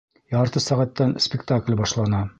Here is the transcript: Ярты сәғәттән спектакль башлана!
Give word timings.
Ярты 0.35 0.63
сәғәттән 0.67 1.13
спектакль 1.27 1.81
башлана! 1.83 2.29